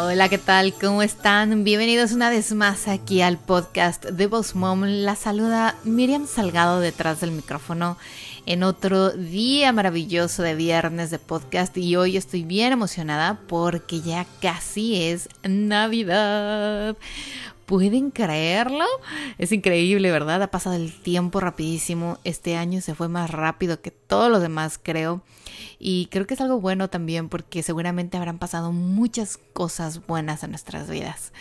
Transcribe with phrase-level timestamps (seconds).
[0.00, 0.74] Hola, ¿qué tal?
[0.74, 1.64] ¿Cómo están?
[1.64, 4.84] Bienvenidos una vez más aquí al podcast de Boss Mom.
[4.84, 7.98] La saluda Miriam Salgado detrás del micrófono
[8.46, 14.24] en otro día maravilloso de viernes de podcast y hoy estoy bien emocionada porque ya
[14.40, 16.96] casi es Navidad.
[17.68, 18.86] ¿Pueden creerlo?
[19.36, 20.42] Es increíble, ¿verdad?
[20.42, 22.16] Ha pasado el tiempo rapidísimo.
[22.24, 25.20] Este año se fue más rápido que todos los demás, creo.
[25.78, 30.52] Y creo que es algo bueno también porque seguramente habrán pasado muchas cosas buenas en
[30.52, 31.34] nuestras vidas.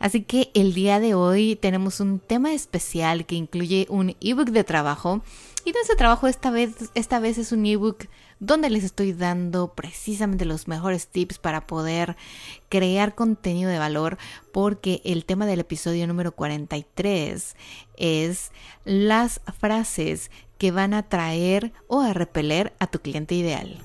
[0.00, 4.64] Así que el día de hoy tenemos un tema especial que incluye un ebook de
[4.64, 5.22] trabajo.
[5.64, 8.04] Y ese trabajo esta vez, esta vez es un ebook
[8.40, 12.16] donde les estoy dando precisamente los mejores tips para poder
[12.68, 14.18] crear contenido de valor
[14.50, 17.54] porque el tema del episodio número 43
[17.96, 18.50] es
[18.84, 23.78] las frases que van a atraer o a repeler a tu cliente ideal.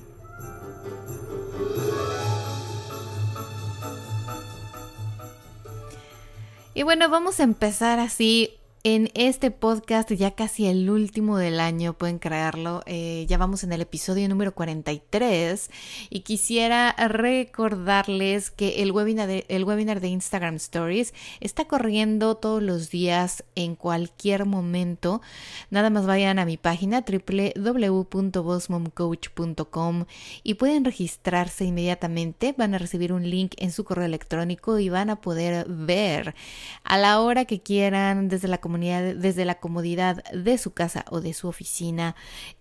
[6.74, 11.94] Y bueno, vamos a empezar así en este podcast, ya casi el último del año,
[11.94, 15.70] pueden creerlo, eh, ya vamos en el episodio número 43
[16.08, 22.62] y quisiera recordarles que el webinar, de, el webinar de Instagram Stories está corriendo todos
[22.62, 25.20] los días en cualquier momento.
[25.68, 30.04] Nada más vayan a mi página www.bossmomcoach.com
[30.44, 32.54] y pueden registrarse inmediatamente.
[32.56, 36.36] Van a recibir un link en su correo electrónico y van a poder ver
[36.84, 41.20] a la hora que quieran desde la comunidad desde la comodidad de su casa o
[41.20, 42.14] de su oficina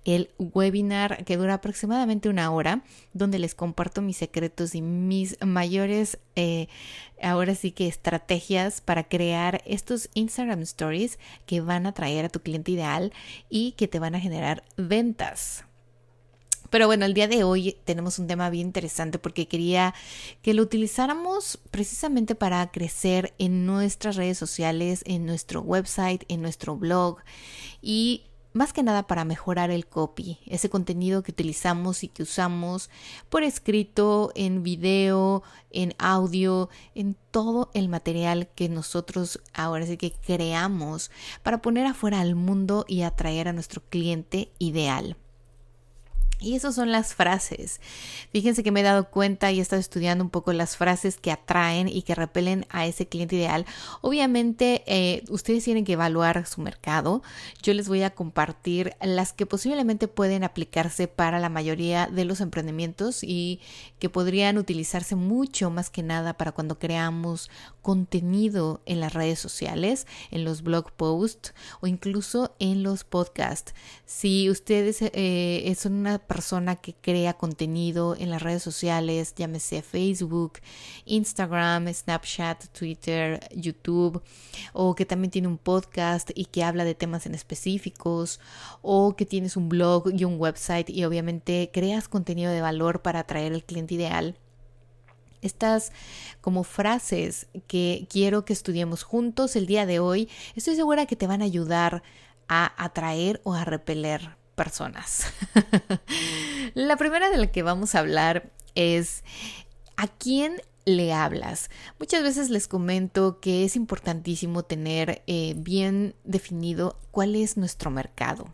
[0.03, 2.83] el webinar que dura aproximadamente una hora
[3.13, 6.67] donde les comparto mis secretos y mis mayores eh,
[7.21, 12.41] ahora sí que estrategias para crear estos Instagram stories que van a traer a tu
[12.41, 13.13] cliente ideal
[13.49, 15.65] y que te van a generar ventas.
[16.69, 19.93] Pero bueno, el día de hoy tenemos un tema bien interesante porque quería
[20.41, 26.75] que lo utilizáramos precisamente para crecer en nuestras redes sociales, en nuestro website, en nuestro
[26.75, 27.17] blog
[27.81, 28.23] y
[28.55, 32.89] más que nada para mejorar el copy, ese contenido que utilizamos y que usamos
[33.27, 40.13] por escrito, en video, en audio, en todo el material que nosotros ahora sí que
[40.13, 41.11] creamos
[41.43, 45.17] para poner afuera al mundo y atraer a nuestro cliente ideal.
[46.39, 47.79] Y esas son las frases.
[48.31, 51.31] Fíjense que me he dado cuenta y he estado estudiando un poco las frases que
[51.31, 53.65] atraen y que repelen a ese cliente ideal.
[54.01, 57.23] Obviamente, eh, ustedes tienen que evaluar su mercado.
[57.63, 62.41] Yo les voy a compartir las que posiblemente pueden aplicarse para la mayoría de los
[62.41, 63.61] emprendimientos y
[63.99, 67.49] que podrían utilizarse mucho más que nada para cuando creamos
[67.81, 73.73] contenido en las redes sociales, en los blog posts o incluso en los podcasts.
[74.05, 80.59] Si ustedes eh, son una persona que crea contenido en las redes sociales, llámese Facebook,
[81.05, 84.21] Instagram, Snapchat, Twitter, YouTube,
[84.73, 88.39] o que también tiene un podcast y que habla de temas en específicos,
[88.81, 93.19] o que tienes un blog y un website y obviamente creas contenido de valor para
[93.19, 94.37] atraer al cliente ideal.
[95.41, 95.91] Estas
[96.41, 101.27] como frases que quiero que estudiemos juntos el día de hoy, estoy segura que te
[101.27, 102.01] van a ayudar
[102.47, 105.27] a atraer o a repeler personas.
[106.73, 109.23] la primera de la que vamos a hablar es
[109.97, 111.69] ¿a quién le hablas?
[111.99, 118.47] Muchas veces les comento que es importantísimo tener eh, bien definido cuál es nuestro mercado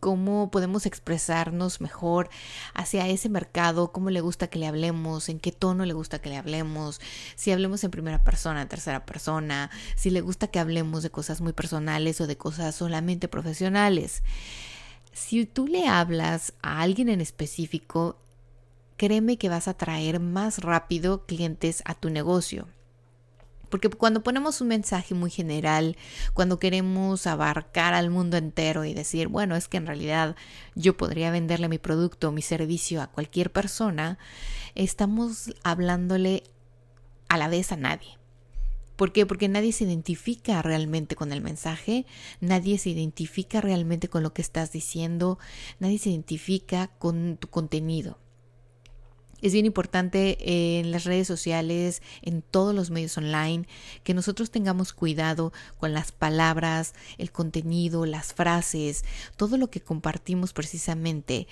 [0.00, 2.30] cómo podemos expresarnos mejor
[2.74, 6.30] hacia ese mercado, cómo le gusta que le hablemos, en qué tono le gusta que
[6.30, 7.00] le hablemos,
[7.36, 11.52] si hablemos en primera persona, tercera persona, si le gusta que hablemos de cosas muy
[11.52, 14.22] personales o de cosas solamente profesionales.
[15.12, 18.16] Si tú le hablas a alguien en específico,
[18.96, 22.68] créeme que vas a traer más rápido clientes a tu negocio.
[23.70, 25.96] Porque cuando ponemos un mensaje muy general,
[26.34, 30.36] cuando queremos abarcar al mundo entero y decir, bueno, es que en realidad
[30.74, 34.18] yo podría venderle mi producto o mi servicio a cualquier persona,
[34.74, 36.42] estamos hablándole
[37.28, 38.19] a la vez a nadie.
[39.00, 39.24] ¿Por qué?
[39.24, 42.04] Porque nadie se identifica realmente con el mensaje,
[42.42, 45.38] nadie se identifica realmente con lo que estás diciendo,
[45.78, 48.18] nadie se identifica con tu contenido.
[49.40, 50.36] Es bien importante
[50.78, 53.66] en las redes sociales, en todos los medios online,
[54.04, 59.06] que nosotros tengamos cuidado con las palabras, el contenido, las frases,
[59.36, 61.48] todo lo que compartimos precisamente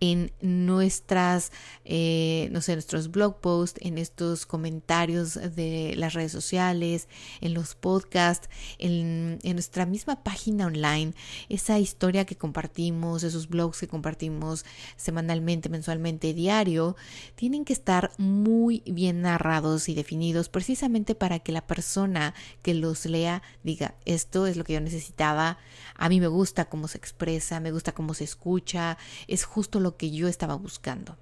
[0.00, 1.52] en nuestras,
[1.84, 7.08] eh, no sé, nuestros blog posts, en estos comentarios de las redes sociales,
[7.40, 8.48] en los podcasts,
[8.78, 11.14] en, en, nuestra misma página online,
[11.48, 14.64] esa historia que compartimos, esos blogs que compartimos
[14.96, 16.96] semanalmente, mensualmente, diario,
[17.34, 23.06] tienen que estar muy bien narrados y definidos precisamente para que la persona que los
[23.06, 25.58] lea diga, esto es lo que yo necesitaba,
[25.94, 29.85] a mí me gusta cómo se expresa, me gusta cómo se escucha, es justo lo
[29.94, 31.16] que yo estaba buscando.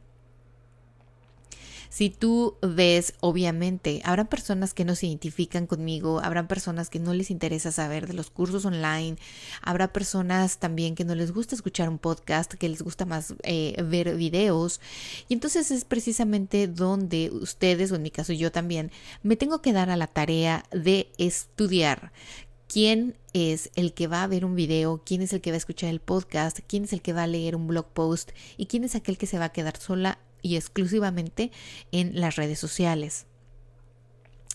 [1.95, 7.15] Si tú ves, obviamente, habrá personas que no se identifican conmigo, habrá personas que no
[7.15, 9.17] les interesa saber de los cursos online,
[9.63, 13.81] habrá personas también que no les gusta escuchar un podcast, que les gusta más eh,
[13.81, 14.81] ver videos.
[15.29, 18.91] Y entonces es precisamente donde ustedes, o en mi caso yo también,
[19.23, 22.11] me tengo que dar a la tarea de estudiar
[22.75, 25.59] quién es el que va a ver un video, quién es el que va a
[25.59, 28.83] escuchar el podcast, quién es el que va a leer un blog post y quién
[28.83, 31.53] es aquel que se va a quedar sola y exclusivamente
[31.93, 33.27] en las redes sociales.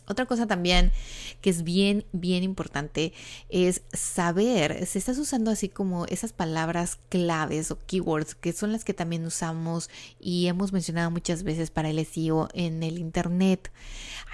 [0.10, 0.92] Otra cosa también
[1.40, 3.14] que es bien, bien importante
[3.50, 8.84] es saber si estás usando así como esas palabras claves o keywords que son las
[8.84, 13.72] que también usamos y hemos mencionado muchas veces para el SEO en el Internet.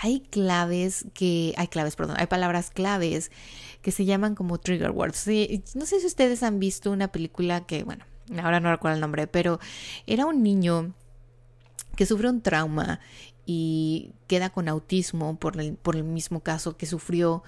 [0.01, 3.30] Hay claves que, hay claves, perdón, hay palabras claves
[3.81, 5.28] que se llaman como trigger words.
[5.75, 8.06] No sé si ustedes han visto una película que, bueno,
[8.42, 9.60] ahora no recuerdo el nombre, pero
[10.07, 10.94] era un niño
[11.98, 13.01] que sufre un trauma
[13.45, 17.44] y queda con autismo por el, por el mismo caso que sufrió,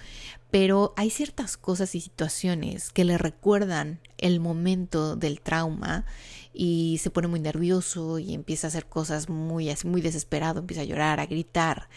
[0.52, 6.06] pero hay ciertas cosas y situaciones que le recuerdan el momento del trauma
[6.54, 10.86] y se pone muy nervioso y empieza a hacer cosas muy, muy desesperado, empieza a
[10.86, 11.90] llorar, a gritar.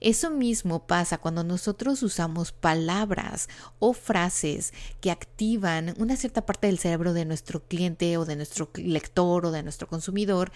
[0.00, 3.48] Eso mismo pasa cuando nosotros usamos palabras
[3.80, 8.70] o frases que activan una cierta parte del cerebro de nuestro cliente o de nuestro
[8.76, 10.52] lector o de nuestro consumidor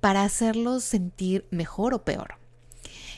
[0.00, 2.39] para hacerlos sentir mejor o peor.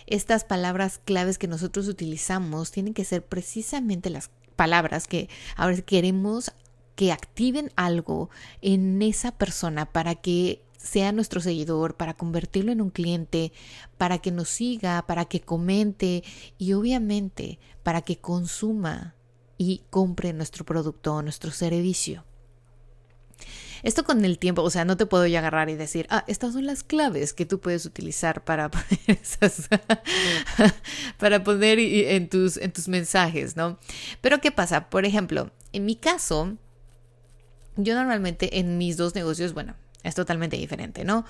[0.07, 6.53] Estas palabras claves que nosotros utilizamos tienen que ser precisamente las palabras que ahora queremos
[6.95, 12.91] que activen algo en esa persona para que sea nuestro seguidor, para convertirlo en un
[12.91, 13.53] cliente,
[13.99, 16.25] para que nos siga, para que comente
[16.59, 19.15] y obviamente para que consuma
[19.59, 22.25] y compre nuestro producto o nuestro servicio.
[23.83, 26.53] Esto con el tiempo, o sea, no te puedo ya agarrar y decir, ah, estas
[26.53, 29.19] son las claves que tú puedes utilizar para poner
[31.19, 33.79] para poner en tus, en tus mensajes, ¿no?
[34.21, 34.89] Pero ¿qué pasa?
[34.89, 36.57] Por ejemplo, en mi caso,
[37.77, 41.25] yo normalmente en mis dos negocios, bueno, es totalmente diferente, ¿no?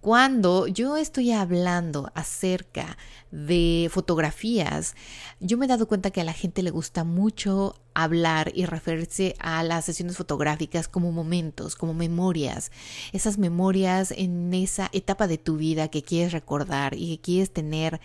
[0.00, 2.98] Cuando yo estoy hablando acerca
[3.30, 4.96] de fotografías,
[5.38, 9.36] yo me he dado cuenta que a la gente le gusta mucho hablar y referirse
[9.38, 12.72] a las sesiones fotográficas como momentos, como memorias,
[13.12, 18.00] esas memorias en esa etapa de tu vida que quieres recordar y que quieres tener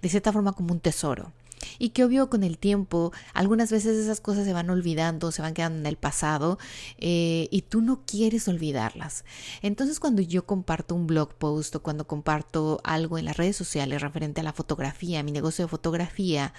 [0.00, 1.32] de cierta forma como un tesoro
[1.78, 5.54] y que obvio con el tiempo algunas veces esas cosas se van olvidando, se van
[5.54, 6.58] quedando en el pasado
[6.98, 9.24] eh, y tú no quieres olvidarlas.
[9.62, 14.02] Entonces cuando yo comparto un blog post o cuando comparto algo en las redes sociales
[14.02, 16.52] referente a la fotografía, mi negocio de fotografía,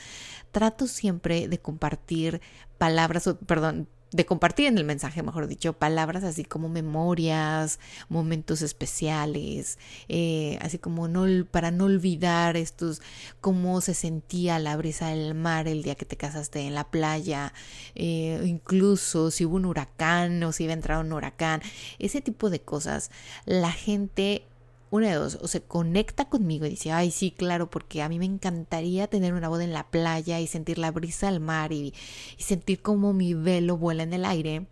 [0.51, 2.41] trato siempre de compartir
[2.77, 7.79] palabras, perdón, de compartir en el mensaje, mejor dicho, palabras así como memorias,
[8.09, 11.09] momentos especiales, eh, así como
[11.49, 13.01] para no olvidar estos
[13.41, 17.53] cómo se sentía la brisa del mar el día que te casaste en la playa,
[17.95, 21.61] eh, incluso si hubo un huracán o si iba a entrar un huracán,
[21.97, 23.09] ese tipo de cosas.
[23.45, 24.45] La gente
[24.93, 28.19] una de dos, o se conecta conmigo y dice, ay, sí, claro, porque a mí
[28.19, 31.95] me encantaría tener una boda en la playa y sentir la brisa del mar y,
[32.37, 34.67] y sentir como mi velo vuela en el aire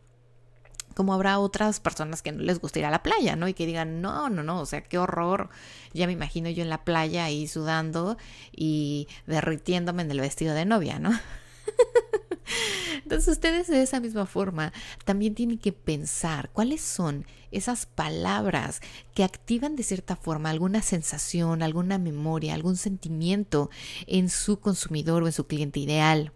[0.94, 3.48] como habrá otras personas que no les gusta ir a la playa, ¿no?
[3.48, 5.50] Y que digan, no, no, no, o sea, qué horror.
[5.94, 8.18] Ya me imagino yo en la playa ahí sudando
[8.52, 11.18] y derritiéndome en el vestido de novia, ¿no?
[13.04, 14.74] Entonces ustedes de esa misma forma
[15.06, 18.82] también tienen que pensar cuáles son esas palabras
[19.14, 23.70] que activan de cierta forma alguna sensación, alguna memoria, algún sentimiento
[24.08, 26.32] en su consumidor o en su cliente ideal.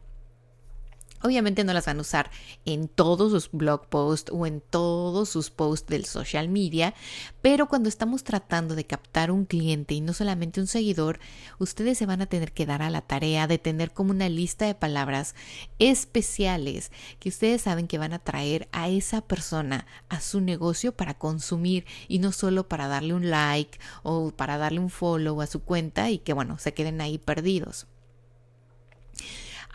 [1.25, 2.29] Obviamente no las van a usar
[2.65, 6.94] en todos sus blog posts o en todos sus posts del social media,
[7.41, 11.20] pero cuando estamos tratando de captar un cliente y no solamente un seguidor,
[11.58, 14.67] ustedes se van a tener que dar a la tarea de tener como una lista
[14.67, 15.34] de palabras
[15.79, 21.15] especiales que ustedes saben que van a traer a esa persona a su negocio para
[21.15, 25.63] consumir y no solo para darle un like o para darle un follow a su
[25.63, 27.88] cuenta y que bueno, se queden ahí perdidos.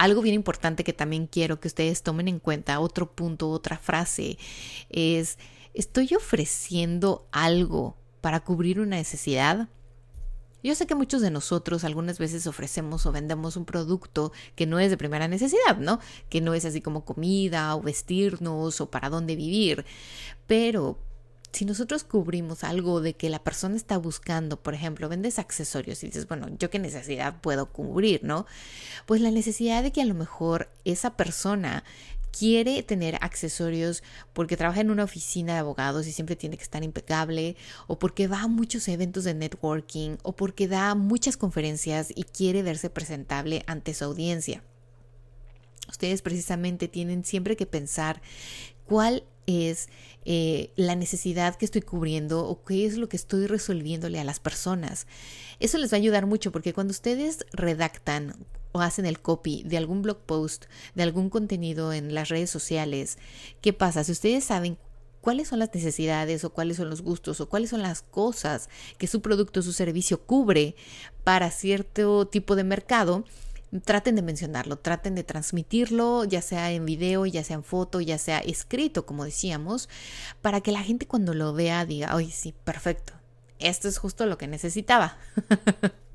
[0.00, 4.38] Algo bien importante que también quiero que ustedes tomen en cuenta, otro punto, otra frase,
[4.88, 5.36] es,
[5.74, 9.68] ¿estoy ofreciendo algo para cubrir una necesidad?
[10.62, 14.78] Yo sé que muchos de nosotros algunas veces ofrecemos o vendemos un producto que no
[14.78, 16.00] es de primera necesidad, ¿no?
[16.30, 19.84] Que no es así como comida o vestirnos o para dónde vivir,
[20.46, 20.98] pero
[21.52, 26.06] si nosotros cubrimos algo de que la persona está buscando, por ejemplo, vendes accesorios y
[26.06, 28.46] dices, bueno, yo qué necesidad puedo cubrir, ¿no?
[29.06, 31.84] Pues la necesidad de que a lo mejor esa persona
[32.30, 34.02] quiere tener accesorios
[34.32, 38.28] porque trabaja en una oficina de abogados y siempre tiene que estar impecable, o porque
[38.28, 43.64] va a muchos eventos de networking, o porque da muchas conferencias y quiere verse presentable
[43.66, 44.62] ante su audiencia.
[45.88, 48.22] Ustedes precisamente tienen siempre que pensar
[48.86, 49.88] cuál es
[50.24, 54.40] eh, la necesidad que estoy cubriendo o qué es lo que estoy resolviéndole a las
[54.40, 55.06] personas.
[55.58, 58.34] Eso les va a ayudar mucho porque cuando ustedes redactan
[58.72, 63.18] o hacen el copy de algún blog post, de algún contenido en las redes sociales,
[63.60, 64.04] ¿qué pasa?
[64.04, 64.78] Si ustedes saben
[65.20, 68.68] cuáles son las necesidades o cuáles son los gustos o cuáles son las cosas
[68.98, 70.76] que su producto o su servicio cubre
[71.24, 73.24] para cierto tipo de mercado,
[73.84, 78.18] traten de mencionarlo, traten de transmitirlo, ya sea en video, ya sea en foto, ya
[78.18, 79.88] sea escrito, como decíamos,
[80.42, 83.12] para que la gente cuando lo vea diga, oye, sí, perfecto,
[83.58, 85.16] esto es justo lo que necesitaba.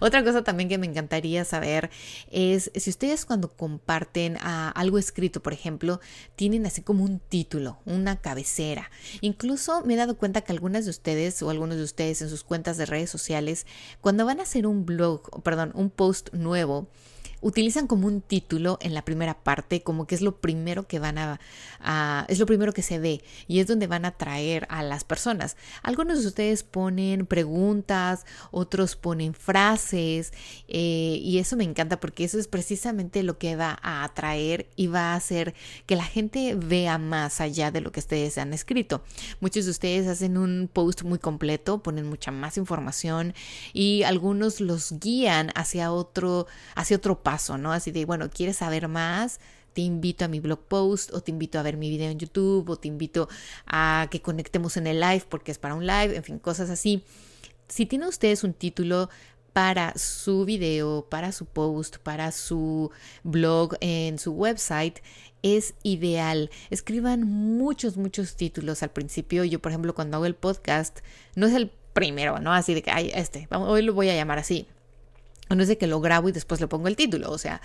[0.00, 1.90] Otra cosa también que me encantaría saber
[2.30, 6.00] es si ustedes cuando comparten ah, algo escrito, por ejemplo,
[6.36, 8.90] tienen así como un título, una cabecera.
[9.20, 12.44] Incluso me he dado cuenta que algunas de ustedes o algunos de ustedes en sus
[12.44, 13.66] cuentas de redes sociales,
[14.00, 16.88] cuando van a hacer un blog, perdón, un post nuevo,
[17.44, 21.18] utilizan como un título en la primera parte, como que es lo primero que van
[21.18, 25.04] a, es lo primero que se ve y es donde van a atraer a las
[25.04, 25.58] personas.
[25.82, 30.32] Algunos de ustedes ponen preguntas, otros ponen frases
[30.68, 34.86] eh, y eso me encanta porque eso es precisamente lo que va a atraer y
[34.86, 39.04] va a hacer que la gente vea más allá de lo que ustedes han escrito.
[39.40, 43.34] Muchos de ustedes hacen un post muy completo, ponen mucha más información
[43.74, 47.72] y algunos los guían hacia otro, hacia otro paso ¿no?
[47.72, 49.40] Así de, bueno, ¿quieres saber más?
[49.72, 52.68] Te invito a mi blog post o te invito a ver mi video en YouTube
[52.70, 53.28] o te invito
[53.66, 57.02] a que conectemos en el live porque es para un live, en fin, cosas así.
[57.68, 59.08] Si tienen ustedes un título
[59.52, 62.90] para su video, para su post, para su
[63.22, 64.98] blog en su website,
[65.42, 66.50] es ideal.
[66.70, 69.44] Escriban muchos, muchos títulos al principio.
[69.44, 71.00] Yo, por ejemplo, cuando hago el podcast,
[71.36, 72.52] no es el primero, ¿no?
[72.52, 74.66] Así de que, ay, este, hoy lo voy a llamar así.
[75.50, 77.60] No es de que lo grabo y después le pongo el título, o sea,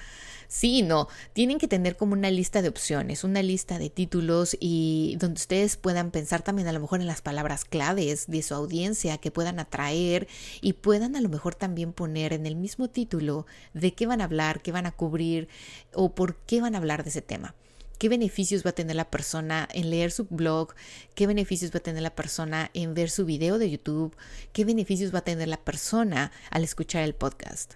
[0.47, 5.15] sí, no, tienen que tener como una lista de opciones, una lista de títulos y
[5.19, 9.17] donde ustedes puedan pensar también a lo mejor en las palabras claves de su audiencia
[9.17, 10.27] que puedan atraer
[10.61, 14.25] y puedan a lo mejor también poner en el mismo título de qué van a
[14.25, 15.47] hablar, qué van a cubrir
[15.93, 17.55] o por qué van a hablar de ese tema
[17.99, 20.73] qué beneficios va a tener la persona en leer su blog,
[21.13, 24.15] qué beneficios va a tener la persona en ver su video de YouTube,
[24.53, 27.75] qué beneficios va a tener la persona al escuchar el podcast.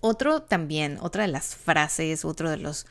[0.00, 2.86] Otro también, otra de las frases, otro de los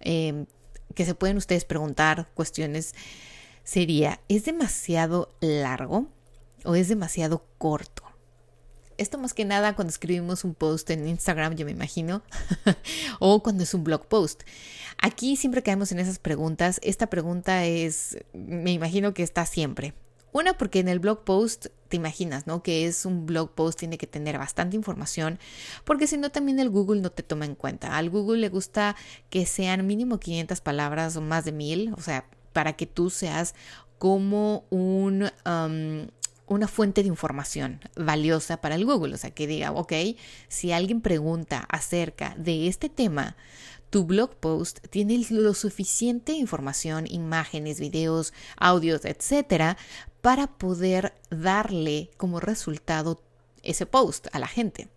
[0.00, 0.46] em,
[0.94, 2.94] que se pueden ustedes preguntar, cuestiones,
[3.64, 6.06] sería, ¿es demasiado largo
[6.64, 8.03] o es demasiado corto?
[8.98, 12.22] Esto más que nada cuando escribimos un post en Instagram, yo me imagino,
[13.20, 14.42] o cuando es un blog post.
[14.98, 16.80] Aquí siempre caemos en esas preguntas.
[16.82, 19.94] Esta pregunta es, me imagino que está siempre.
[20.32, 22.60] Una, porque en el blog post te imaginas, ¿no?
[22.62, 25.38] Que es un blog post, tiene que tener bastante información,
[25.84, 27.96] porque si no, también el Google no te toma en cuenta.
[27.96, 28.96] Al Google le gusta
[29.30, 33.54] que sean mínimo 500 palabras o más de mil, o sea, para que tú seas
[33.98, 35.30] como un,
[36.46, 39.14] una fuente de información valiosa para el Google.
[39.14, 39.92] O sea, que diga, ok,
[40.48, 43.36] si alguien pregunta acerca de este tema,
[43.90, 49.76] tu blog post tiene lo suficiente información, imágenes, videos, audios, etcétera,
[50.20, 53.22] para poder darle como resultado
[53.62, 54.88] ese post a la gente.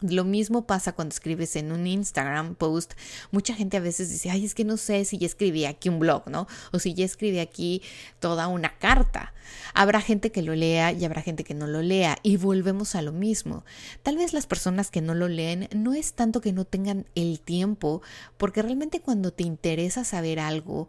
[0.00, 2.92] Lo mismo pasa cuando escribes en un Instagram post.
[3.32, 5.98] Mucha gente a veces dice, ay, es que no sé si ya escribí aquí un
[5.98, 6.46] blog, ¿no?
[6.72, 7.82] O si ya escribí aquí
[8.20, 9.34] toda una carta.
[9.74, 12.16] Habrá gente que lo lea y habrá gente que no lo lea.
[12.22, 13.64] Y volvemos a lo mismo.
[14.04, 17.40] Tal vez las personas que no lo leen no es tanto que no tengan el
[17.40, 18.00] tiempo,
[18.36, 20.88] porque realmente cuando te interesa saber algo,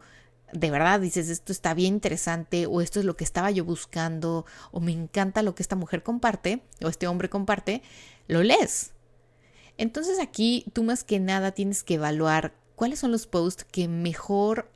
[0.53, 4.45] de verdad dices, esto está bien interesante o esto es lo que estaba yo buscando
[4.71, 7.81] o me encanta lo que esta mujer comparte o este hombre comparte,
[8.27, 8.91] lo lees
[9.79, 14.69] entonces aquí tú más que nada tienes que evaluar cuáles son los posts que mejor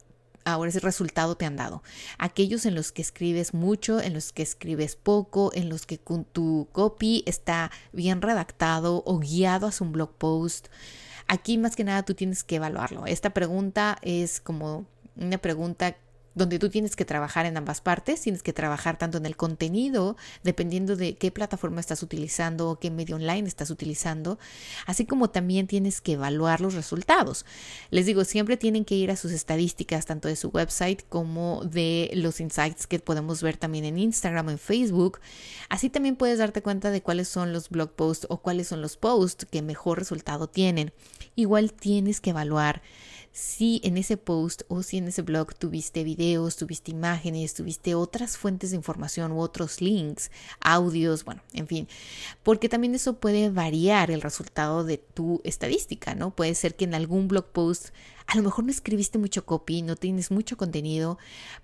[0.45, 1.83] ahora ese resultado te han dado.
[2.17, 6.67] Aquellos en los que escribes mucho, en los que escribes poco, en los que tu
[6.71, 10.67] copy está bien redactado o guiado hacia un blog post.
[11.27, 13.05] Aquí más que nada tú tienes que evaluarlo.
[13.05, 15.95] Esta pregunta es como una pregunta
[16.35, 20.17] donde tú tienes que trabajar en ambas partes, tienes que trabajar tanto en el contenido,
[20.43, 24.39] dependiendo de qué plataforma estás utilizando o qué medio online estás utilizando,
[24.85, 27.45] así como también tienes que evaluar los resultados.
[27.91, 32.11] Les digo, siempre tienen que ir a sus estadísticas, tanto de su website como de
[32.15, 35.19] los insights que podemos ver también en Instagram o en Facebook.
[35.69, 38.97] Así también puedes darte cuenta de cuáles son los blog posts o cuáles son los
[38.97, 40.93] posts que mejor resultado tienen.
[41.35, 42.81] Igual tienes que evaluar
[43.33, 48.37] si en ese post o si en ese blog tuviste videos, tuviste imágenes, tuviste otras
[48.37, 50.29] fuentes de información u otros links,
[50.61, 51.87] audios, bueno, en fin,
[52.43, 56.29] porque también eso puede variar el resultado de tu estadística, ¿no?
[56.29, 57.89] Puede ser que en algún blog post
[58.27, 61.17] a lo mejor no escribiste mucho copy, no tienes mucho contenido,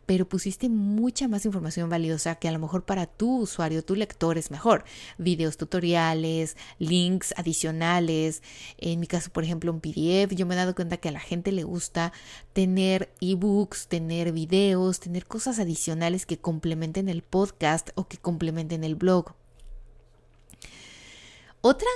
[0.05, 4.37] pero pusiste mucha más información valiosa que a lo mejor para tu usuario, tu lector
[4.37, 4.83] es mejor.
[5.17, 8.43] Videos tutoriales, links adicionales.
[8.77, 10.35] En mi caso, por ejemplo, un PDF.
[10.35, 12.13] Yo me he dado cuenta que a la gente le gusta
[12.53, 18.95] tener ebooks, tener videos, tener cosas adicionales que complementen el podcast o que complementen el
[18.95, 19.33] blog.
[21.61, 21.89] Otra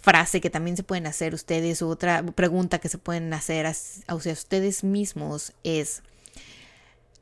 [0.00, 4.14] frase que también se pueden hacer ustedes, o otra pregunta que se pueden hacer a,
[4.14, 6.02] ustedes mismos es,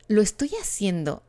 [0.07, 1.23] ¿lo estoy haciendo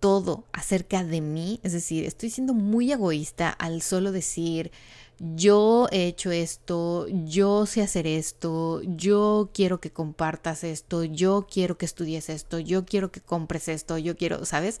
[0.00, 1.60] todo acerca de mí?
[1.62, 4.72] Es decir, estoy siendo muy egoísta al solo decir,
[5.18, 11.76] yo he hecho esto, yo sé hacer esto, yo quiero que compartas esto, yo quiero
[11.76, 14.80] que estudies esto, yo quiero que compres esto, yo quiero, ¿sabes?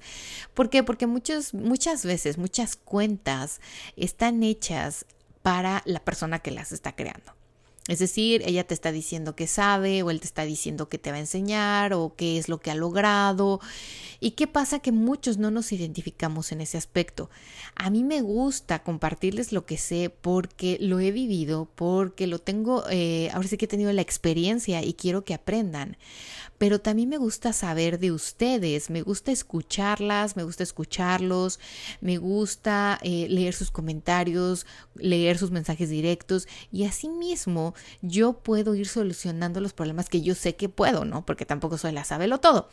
[0.54, 0.82] ¿Por qué?
[0.82, 3.60] Porque muchos, muchas veces, muchas cuentas
[3.96, 5.04] están hechas
[5.42, 7.34] para la persona que las está creando.
[7.88, 11.10] Es decir, ella te está diciendo que sabe o él te está diciendo que te
[11.10, 13.60] va a enseñar o qué es lo que ha logrado.
[14.20, 14.80] ¿Y qué pasa?
[14.80, 17.30] Que muchos no nos identificamos en ese aspecto.
[17.74, 22.84] A mí me gusta compartirles lo que sé porque lo he vivido, porque lo tengo,
[22.90, 25.96] eh, ahora sí que he tenido la experiencia y quiero que aprendan
[26.60, 31.58] pero también me gusta saber de ustedes, me gusta escucharlas, me gusta escucharlos,
[32.02, 38.88] me gusta eh, leer sus comentarios, leer sus mensajes directos y asimismo yo puedo ir
[38.88, 41.24] solucionando los problemas que yo sé que puedo, ¿no?
[41.24, 42.68] Porque tampoco soy la sabelo todo,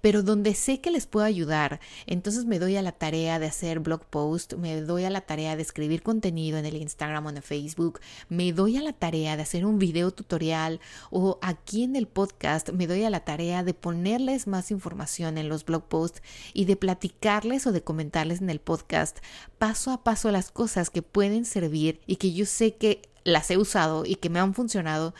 [0.00, 3.80] pero donde sé que les puedo ayudar, entonces me doy a la tarea de hacer
[3.80, 7.38] blog post, me doy a la tarea de escribir contenido en el Instagram o en
[7.38, 11.96] el Facebook, me doy a la tarea de hacer un video tutorial o aquí en
[11.96, 16.22] el podcast me doy a la tarea de ponerles más información en los blog posts
[16.52, 19.18] y de platicarles o de comentarles en el podcast
[19.58, 23.58] paso a paso las cosas que pueden servir y que yo sé que las he
[23.58, 25.14] usado y que me han funcionado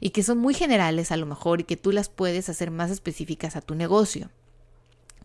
[0.00, 2.90] y que son muy generales a lo mejor y que tú las puedes hacer más
[2.90, 4.30] específicas a tu negocio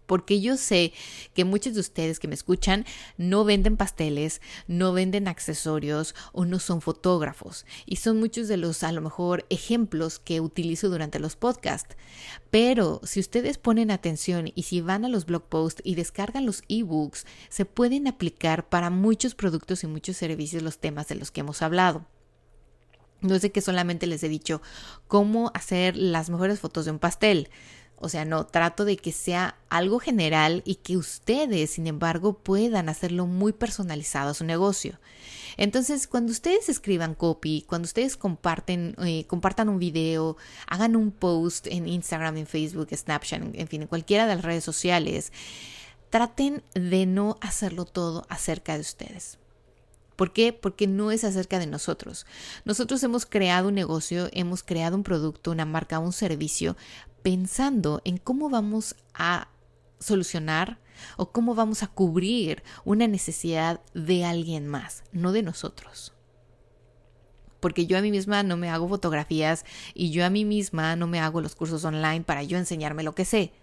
[0.06, 0.94] porque yo sé
[1.34, 2.86] que muchos de ustedes que me escuchan
[3.18, 7.66] no venden pasteles, no venden accesorios o no son fotógrafos.
[7.86, 11.96] Y son muchos de los, a lo mejor, ejemplos que utilizo durante los podcasts.
[12.52, 16.64] Pero si ustedes ponen atención y si van a los blog posts y descargan los
[16.68, 21.42] ebooks, se pueden aplicar para muchos productos y muchos servicios los temas de los que
[21.42, 22.06] hemos hablado.
[23.26, 24.62] No sé que solamente les he dicho
[25.08, 27.50] cómo hacer las mejores fotos de un pastel
[27.98, 32.90] o sea, no, trato de que sea algo general y que ustedes, sin embargo, puedan
[32.90, 35.00] hacerlo muy personalizado a su negocio.
[35.58, 40.36] Entonces, cuando ustedes escriban copy, cuando ustedes comparten, eh, compartan un video,
[40.68, 44.66] hagan un post en Instagram, en Facebook, Snapchat, en fin, en cualquiera de las redes
[44.66, 45.32] sociales,
[46.10, 49.40] traten de no hacerlo todo acerca de ustedes.
[50.16, 50.54] ¿Por qué?
[50.54, 52.26] Porque no es acerca de nosotros.
[52.64, 56.78] Nosotros hemos creado un negocio, hemos creado un producto, una marca, un servicio
[57.22, 59.50] pensando en cómo vamos a
[60.00, 60.80] solucionar
[61.18, 66.14] o cómo vamos a cubrir una necesidad de alguien más, no de nosotros.
[67.60, 71.08] Porque yo a mí misma no me hago fotografías y yo a mí misma no
[71.08, 73.54] me hago los cursos online para yo enseñarme lo que sé.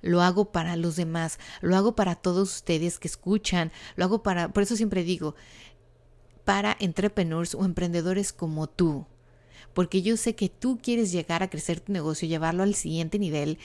[0.00, 4.52] Lo hago para los demás, lo hago para todos ustedes que escuchan, lo hago para,
[4.52, 5.36] por eso siempre digo,
[6.44, 9.06] para entrepreneurs o emprendedores como tú.
[9.74, 13.58] Porque yo sé que tú quieres llegar a crecer tu negocio, llevarlo al siguiente nivel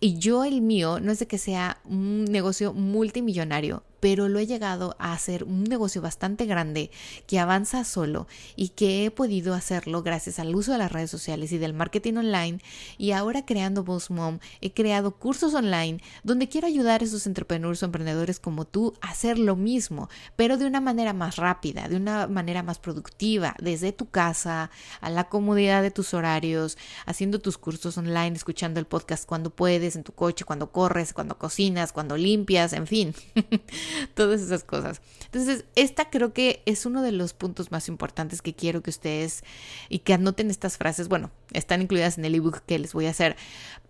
[0.00, 4.46] y yo el mío no es de que sea un negocio multimillonario, pero lo he
[4.46, 6.90] llegado a hacer un negocio bastante grande
[7.26, 11.52] que avanza solo y que he podido hacerlo gracias al uso de las redes sociales
[11.52, 12.60] y del marketing online
[12.98, 17.82] y ahora creando Boss Mom he creado cursos online donde quiero ayudar a esos entrepreneurs
[17.82, 21.96] o emprendedores como tú a hacer lo mismo, pero de una manera más rápida, de
[21.96, 27.58] una manera más productiva, desde tu casa, a la comodidad de tus horarios, haciendo tus
[27.58, 32.16] cursos online, escuchando el podcast cuando puedes, en tu coche, cuando corres, cuando cocinas, cuando
[32.16, 33.14] limpias, en fin.
[34.14, 35.00] todas esas cosas.
[35.26, 39.42] Entonces, esta creo que es uno de los puntos más importantes que quiero que ustedes
[39.88, 41.08] y que anoten estas frases.
[41.08, 43.36] Bueno, están incluidas en el ebook que les voy a hacer,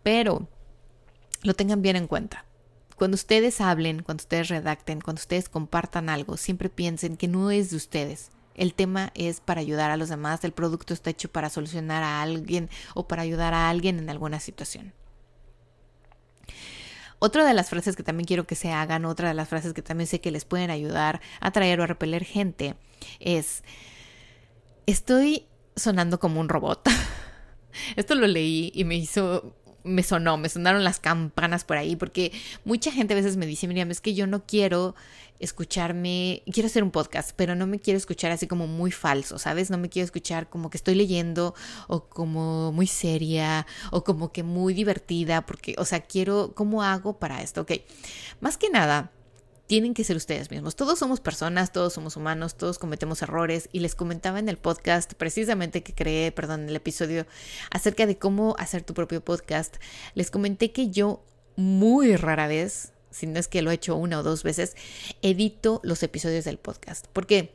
[0.03, 0.49] pero
[1.43, 2.45] lo tengan bien en cuenta.
[2.97, 7.71] Cuando ustedes hablen, cuando ustedes redacten, cuando ustedes compartan algo, siempre piensen que no es
[7.71, 8.31] de ustedes.
[8.55, 12.21] El tema es para ayudar a los demás, el producto está hecho para solucionar a
[12.21, 14.93] alguien o para ayudar a alguien en alguna situación.
[17.21, 19.83] Otra de las frases que también quiero que se hagan, otra de las frases que
[19.83, 22.77] también sé que les pueden ayudar a traer o a repeler gente,
[23.21, 23.63] es,
[24.87, 26.89] estoy sonando como un robot.
[27.97, 32.33] Esto lo leí y me hizo me sonó, me sonaron las campanas por ahí, porque
[32.65, 34.95] mucha gente a veces me dice, Miriam, es que yo no quiero
[35.39, 39.71] escucharme, quiero hacer un podcast, pero no me quiero escuchar así como muy falso, ¿sabes?
[39.71, 41.55] No me quiero escuchar como que estoy leyendo
[41.89, 47.19] o como muy seria o como que muy divertida, porque, o sea, quiero, ¿cómo hago
[47.19, 47.63] para esto?
[47.63, 47.73] Ok,
[48.41, 49.13] más que nada,
[49.71, 50.75] tienen que ser ustedes mismos.
[50.75, 55.15] Todos somos personas, todos somos humanos, todos cometemos errores y les comentaba en el podcast
[55.15, 57.25] precisamente que creé, perdón, el episodio
[57.71, 59.77] acerca de cómo hacer tu propio podcast.
[60.17, 61.23] Les comenté que yo
[61.55, 64.75] muy rara vez, si no es que lo he hecho una o dos veces,
[65.23, 67.07] edito los episodios del podcast.
[67.07, 67.55] ¿Por qué?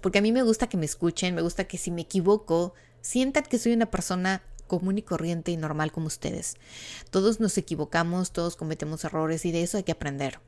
[0.00, 3.44] Porque a mí me gusta que me escuchen, me gusta que si me equivoco, sientan
[3.44, 6.56] que soy una persona común y corriente y normal como ustedes.
[7.10, 10.40] Todos nos equivocamos, todos cometemos errores y de eso hay que aprender.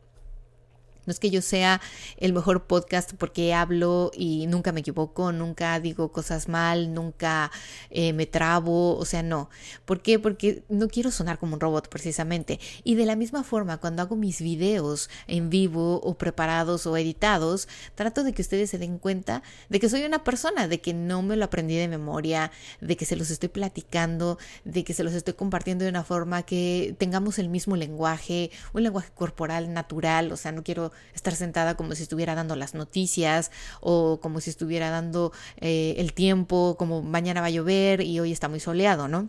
[1.06, 1.80] No es que yo sea
[2.18, 7.50] el mejor podcast porque hablo y nunca me equivoco, nunca digo cosas mal, nunca
[7.90, 9.50] eh, me trabo, o sea, no.
[9.84, 10.18] ¿Por qué?
[10.18, 12.60] Porque no quiero sonar como un robot precisamente.
[12.84, 17.68] Y de la misma forma, cuando hago mis videos en vivo o preparados o editados,
[17.94, 21.22] trato de que ustedes se den cuenta de que soy una persona, de que no
[21.22, 25.14] me lo aprendí de memoria, de que se los estoy platicando, de que se los
[25.14, 30.36] estoy compartiendo de una forma que tengamos el mismo lenguaje, un lenguaje corporal natural, o
[30.36, 33.50] sea, no quiero estar sentada como si estuviera dando las noticias
[33.80, 38.32] o como si estuviera dando eh, el tiempo, como mañana va a llover y hoy
[38.32, 39.28] está muy soleado, ¿no?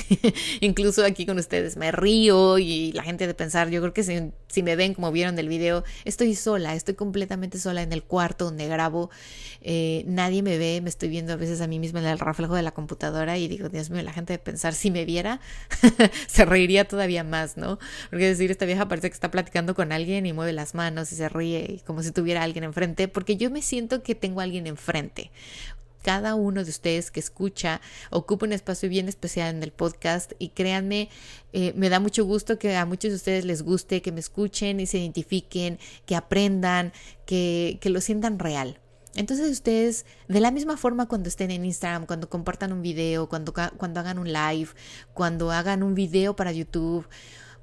[0.60, 4.62] Incluso aquí con ustedes me río y la gente de pensar, yo creo que si,
[4.62, 8.66] me ven como vieron del video, estoy sola, estoy completamente sola en el cuarto donde
[8.68, 9.10] grabo,
[9.60, 12.54] eh, nadie me ve, me estoy viendo a veces a mí misma en el reflejo
[12.54, 15.40] de la computadora y digo, Dios mío, la gente de pensar, si me viera,
[16.26, 17.78] se reiría todavía más, ¿no?
[18.10, 21.16] Porque decir, esta vieja parece que está platicando con alguien y mueve las manos y
[21.16, 24.66] se ríe como si tuviera alguien enfrente, porque yo me siento que tengo a alguien
[24.66, 25.30] enfrente
[26.02, 30.50] cada uno de ustedes que escucha ocupa un espacio bien especial en el podcast y
[30.50, 31.08] créanme,
[31.52, 34.80] eh, me da mucho gusto que a muchos de ustedes les guste, que me escuchen
[34.80, 36.92] y se identifiquen, que aprendan,
[37.24, 38.78] que, que lo sientan real.
[39.14, 43.52] Entonces ustedes, de la misma forma cuando estén en Instagram, cuando compartan un video, cuando,
[43.76, 44.70] cuando hagan un live,
[45.12, 47.06] cuando hagan un video para YouTube,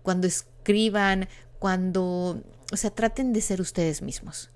[0.03, 4.51] cuando escriban, cuando, o sea, traten de ser ustedes mismos.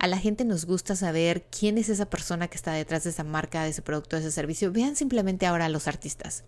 [0.00, 3.22] A la gente nos gusta saber quién es esa persona que está detrás de esa
[3.22, 4.72] marca, de ese producto, de ese servicio.
[4.72, 6.44] Vean simplemente ahora a los artistas.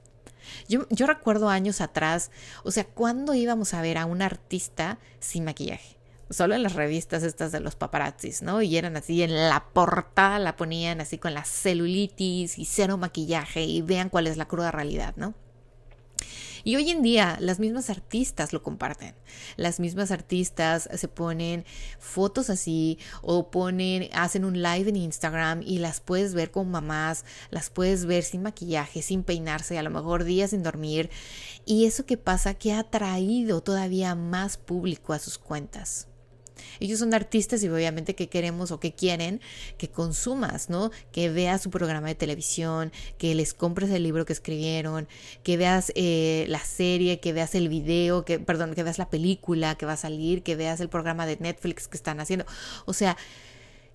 [0.68, 2.30] Yo, recuerdo años atrás,
[2.64, 5.98] o sea, cuando íbamos a ver a un artista sin maquillaje
[6.30, 8.62] solo en las revistas estas de los paparazzis, ¿no?
[8.62, 13.64] Y eran así, en la portada la ponían así con la celulitis y cero maquillaje
[13.64, 15.34] y vean cuál es la cruda realidad, ¿no?
[16.64, 19.14] Y hoy en día las mismas artistas lo comparten.
[19.56, 21.64] Las mismas artistas se ponen
[21.98, 27.24] fotos así o ponen, hacen un live en Instagram y las puedes ver con mamás,
[27.50, 31.10] las puedes ver sin maquillaje, sin peinarse, a lo mejor días sin dormir.
[31.64, 36.08] Y eso que pasa que ha traído todavía más público a sus cuentas.
[36.80, 39.40] Ellos son artistas y obviamente que queremos o que quieren
[39.78, 40.90] que consumas, ¿no?
[41.12, 45.08] Que veas su programa de televisión, que les compres el libro que escribieron,
[45.42, 49.76] que veas eh, la serie, que veas el video, que, perdón, que veas la película
[49.76, 52.46] que va a salir, que veas el programa de Netflix que están haciendo.
[52.86, 53.16] O sea,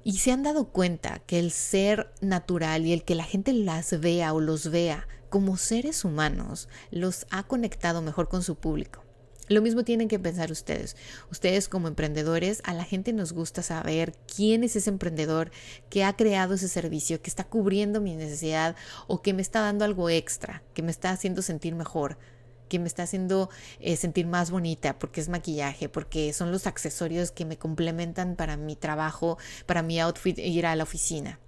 [0.04, 4.00] y se han dado cuenta que el ser natural y el que la gente las
[4.00, 9.07] vea o los vea como seres humanos los ha conectado mejor con su público.
[9.48, 10.98] Lo mismo tienen que pensar ustedes.
[11.32, 15.52] Ustedes como emprendedores, a la gente nos gusta saber quién es ese emprendedor
[15.90, 18.76] que ha creado ese servicio, que está cubriendo mi necesidad
[19.08, 22.18] o que me está dando algo extra, que me está haciendo sentir mejor,
[22.68, 27.32] que me está haciendo eh, sentir más bonita porque es maquillaje, porque son los accesorios
[27.32, 31.40] que me complementan para mi trabajo, para mi outfit e ir a la oficina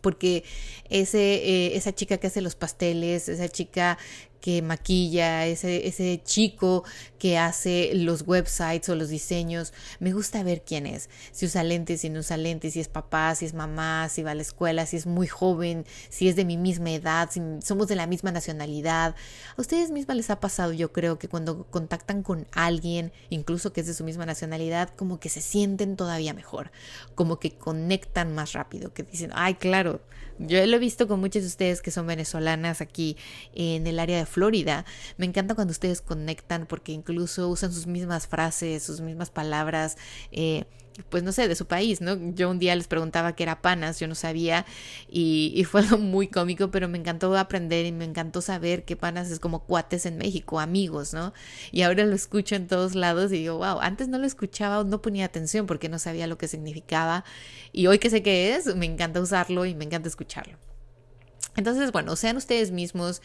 [0.00, 0.44] porque
[0.88, 3.98] ese, eh, esa chica que hace los pasteles, esa chica
[4.40, 6.84] que maquilla, ese, ese chico
[7.18, 9.72] que hace los websites o los diseños.
[9.98, 11.10] Me gusta ver quién es.
[11.32, 14.32] Si usa lentes, si no usa lentes, si es papá, si es mamá, si va
[14.32, 17.88] a la escuela, si es muy joven, si es de mi misma edad, si somos
[17.88, 19.14] de la misma nacionalidad.
[19.56, 23.80] A ustedes mismas les ha pasado, yo creo, que cuando contactan con alguien, incluso que
[23.80, 26.70] es de su misma nacionalidad, como que se sienten todavía mejor,
[27.14, 30.00] como que conectan más rápido, que dicen, ay, claro,
[30.38, 33.16] yo lo he visto con muchos de ustedes que son venezolanas aquí
[33.54, 34.84] en el área de Florida.
[35.16, 39.96] Me encanta cuando ustedes conectan porque incluso usan sus mismas frases, sus mismas palabras.
[40.32, 40.64] Eh,
[41.08, 42.16] pues no sé, de su país, ¿no?
[42.34, 44.66] Yo un día les preguntaba qué era panas, yo no sabía
[45.08, 49.30] y, fue algo muy cómico, pero me encantó aprender y me encantó saber que panas
[49.30, 51.32] es como cuates en México, amigos, ¿no?
[51.72, 55.02] Y ahora lo escucho en todos lados y digo, wow, antes no lo escuchaba, no
[55.02, 57.24] ponía atención porque no sabía lo que significaba
[57.72, 60.67] y hoy que sé qué es, me encanta usarlo y me encanta escucharlo.
[61.58, 63.20] Entonces, bueno, sean ustedes mismos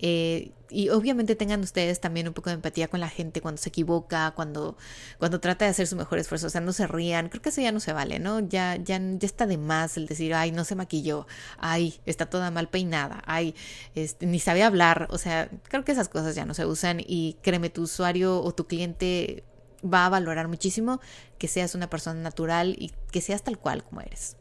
[0.00, 3.68] eh, y obviamente tengan ustedes también un poco de empatía con la gente cuando se
[3.68, 4.76] equivoca, cuando,
[5.18, 7.60] cuando trata de hacer su mejor esfuerzo, o sea, no se rían, creo que eso
[7.60, 8.40] ya no se vale, ¿no?
[8.40, 12.50] Ya, ya, ya está de más el decir, ay, no se maquilló, ay, está toda
[12.50, 13.54] mal peinada, ay,
[13.94, 17.36] este, ni sabe hablar, o sea, creo que esas cosas ya no se usan y
[17.42, 19.44] créeme, tu usuario o tu cliente
[19.84, 21.00] va a valorar muchísimo
[21.38, 24.36] que seas una persona natural y que seas tal cual como eres.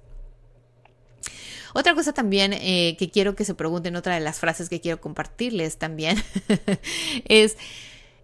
[1.74, 5.02] Otra cosa también eh, que quiero que se pregunten, otra de las frases que quiero
[5.02, 6.22] compartirles también,
[7.26, 7.58] es...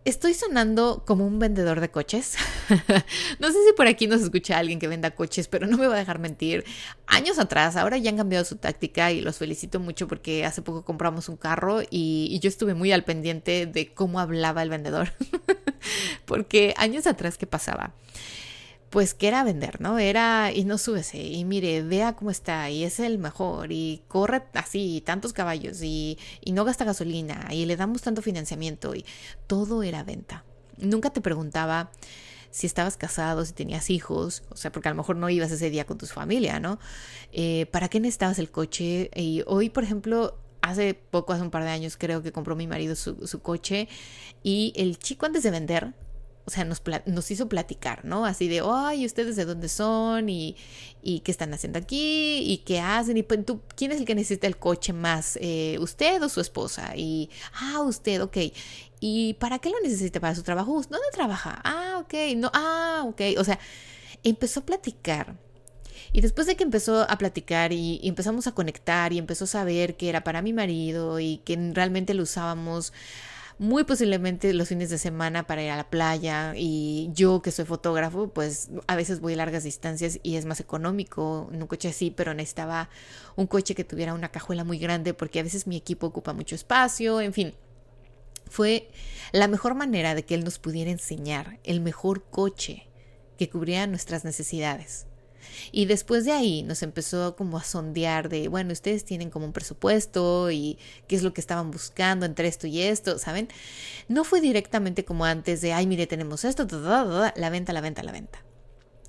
[0.04, 2.36] ¿Estoy sonando como un vendedor de coches?
[3.40, 5.94] no sé si por aquí nos escucha alguien que venda coches, pero no me va
[5.94, 6.66] a dejar mentir.
[7.06, 10.84] Años atrás, ahora ya han cambiado su táctica y los felicito mucho porque hace poco
[10.84, 15.14] compramos un carro y, y yo estuve muy al pendiente de cómo hablaba el vendedor.
[16.26, 17.94] porque años atrás, ¿qué pasaba?
[18.92, 20.00] Pues que era vender, ¿no?
[20.00, 24.44] Era y no súbese y mire, vea cómo está y es el mejor y corre
[24.54, 29.06] así tantos caballos y, y no gasta gasolina y le damos tanto financiamiento y
[29.48, 30.44] todo era venta.
[30.78, 31.90] Nunca te preguntaba
[32.52, 35.70] si estabas casado, si tenías hijos, o sea, porque a lo mejor no ibas ese
[35.70, 36.78] día con tu familia, ¿no?
[37.32, 39.10] Eh, ¿Para qué necesitabas el coche?
[39.16, 42.68] Y hoy, por ejemplo, hace poco, hace un par de años, creo que compró mi
[42.68, 43.88] marido su, su coche
[44.44, 45.94] y el chico antes de vender
[46.52, 48.26] o sea, nos, nos hizo platicar, ¿no?
[48.26, 50.28] Así de, ay, ¿ustedes de dónde son?
[50.28, 50.58] Y,
[51.02, 52.40] y qué están haciendo aquí?
[52.46, 53.16] ¿Y qué hacen?
[53.16, 55.38] ¿Y pues, tú, quién es el que necesita el coche más?
[55.42, 56.94] Eh, ¿Usted o su esposa?
[56.98, 58.38] Y, ah, usted, ok.
[59.00, 60.20] ¿Y para qué lo necesita?
[60.20, 60.74] ¿Para su trabajo?
[60.74, 61.62] ¿Dónde trabaja?
[61.64, 62.14] Ah, ok.
[62.36, 63.22] No, ah, ok.
[63.38, 63.58] O sea,
[64.24, 65.38] empezó a platicar.
[66.12, 69.48] Y después de que empezó a platicar y, y, empezamos a conectar y empezó a
[69.48, 72.92] saber que era para mi marido y que realmente lo usábamos
[73.62, 77.66] muy posiblemente los fines de semana para ir a la playa y yo que soy
[77.66, 82.10] fotógrafo, pues a veces voy largas distancias y es más económico en un coche así,
[82.10, 82.90] pero necesitaba
[83.36, 86.56] un coche que tuviera una cajuela muy grande porque a veces mi equipo ocupa mucho
[86.56, 87.54] espacio, en fin.
[88.50, 88.90] Fue
[89.32, 92.88] la mejor manera de que él nos pudiera enseñar el mejor coche
[93.38, 95.06] que cubriera nuestras necesidades.
[95.72, 99.54] Y después de ahí nos empezó como a sondear de, bueno, ustedes tienen como un
[99.54, 100.78] presupuesto y
[101.08, 103.48] qué es lo que estaban buscando entre esto y esto, ¿saben?
[104.08, 106.68] No fue directamente como antes de, ay, mire, tenemos esto,
[107.36, 108.44] la venta, la venta, la venta.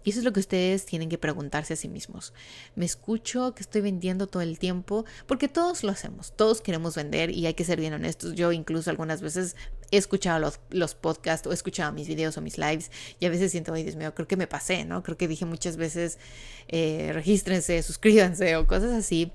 [0.05, 2.33] Y eso es lo que ustedes tienen que preguntarse a sí mismos.
[2.75, 5.05] ¿Me escucho que estoy vendiendo todo el tiempo?
[5.27, 8.35] Porque todos lo hacemos, todos queremos vender y hay que ser bien honestos.
[8.35, 9.57] Yo incluso algunas veces
[9.93, 13.31] he escuchado los, los podcasts o he escuchado mis videos o mis lives y a
[13.31, 15.05] veces siento, ay Dios mío, creo que me pasé, ¿no?
[15.05, 16.19] Creo que dije muchas veces,
[16.67, 19.31] eh, regístrense, suscríbanse o cosas así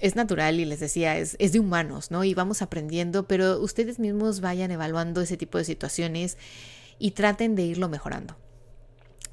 [0.00, 2.24] es natural y les decía, es, es, de humanos, ¿no?
[2.24, 6.36] Y vamos aprendiendo, pero ustedes mismos vayan evaluando ese tipo de situaciones
[6.98, 8.36] y traten de irlo mejorando.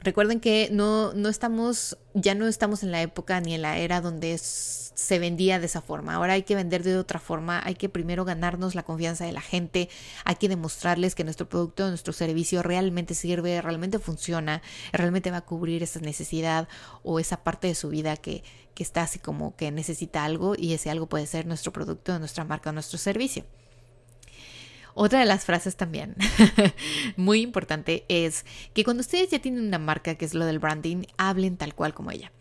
[0.06, 4.02] Recuerden que no, no estamos, ya no estamos en la época ni en la era
[4.02, 6.14] donde se vendía de esa forma.
[6.14, 7.60] Ahora hay que vender de otra forma.
[7.66, 9.90] Hay que primero ganarnos la confianza de la gente.
[10.24, 14.62] Hay que demostrarles que nuestro producto, nuestro servicio realmente sirve, realmente funciona,
[14.94, 16.68] realmente va a cubrir esa necesidad
[17.02, 18.44] o esa parte de su vida que,
[18.76, 22.44] que está así como que necesita algo y ese algo puede ser nuestro producto, nuestra
[22.46, 23.44] marca, nuestro servicio.
[24.98, 26.16] Otra de las frases también,
[27.18, 31.04] muy importante, es que cuando ustedes ya tienen una marca, que es lo del branding,
[31.18, 32.32] hablen tal cual como ella.